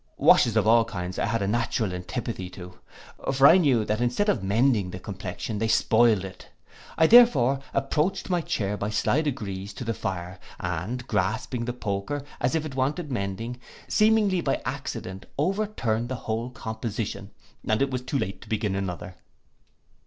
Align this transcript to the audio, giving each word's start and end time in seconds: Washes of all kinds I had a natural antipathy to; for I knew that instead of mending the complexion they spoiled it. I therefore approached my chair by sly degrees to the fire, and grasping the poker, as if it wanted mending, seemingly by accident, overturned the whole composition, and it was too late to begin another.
Washes 0.17 0.57
of 0.57 0.65
all 0.67 0.83
kinds 0.83 1.19
I 1.19 1.27
had 1.27 1.43
a 1.43 1.47
natural 1.47 1.93
antipathy 1.93 2.49
to; 2.49 2.79
for 3.31 3.45
I 3.45 3.59
knew 3.59 3.85
that 3.85 4.01
instead 4.01 4.29
of 4.29 4.41
mending 4.41 4.89
the 4.89 4.97
complexion 4.99 5.59
they 5.59 5.67
spoiled 5.67 6.25
it. 6.25 6.49
I 6.97 7.05
therefore 7.05 7.59
approached 7.71 8.27
my 8.27 8.41
chair 8.41 8.77
by 8.77 8.89
sly 8.89 9.21
degrees 9.21 9.73
to 9.73 9.83
the 9.83 9.93
fire, 9.93 10.39
and 10.59 11.05
grasping 11.05 11.65
the 11.65 11.73
poker, 11.73 12.23
as 12.39 12.55
if 12.55 12.65
it 12.65 12.73
wanted 12.73 13.11
mending, 13.11 13.59
seemingly 13.87 14.41
by 14.41 14.59
accident, 14.65 15.27
overturned 15.37 16.09
the 16.09 16.15
whole 16.25 16.49
composition, 16.49 17.29
and 17.67 17.79
it 17.79 17.91
was 17.91 18.01
too 18.01 18.17
late 18.17 18.41
to 18.41 18.49
begin 18.49 18.73
another. 18.73 19.17